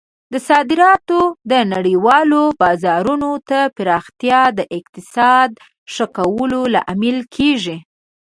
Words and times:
د 0.33 0.35
صادراتو 0.49 1.19
د 1.51 1.53
نړیوالو 1.73 2.43
بازارونو 2.61 3.31
ته 3.49 3.59
پراختیا 3.77 4.41
د 4.57 4.59
اقتصاد 4.77 5.49
ښه 5.93 6.05
کولو 6.17 6.61
لامل 6.73 7.17
کیږي. 7.35 7.77